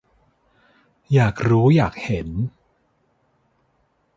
[1.13, 2.27] อยากรู้อยากเห็น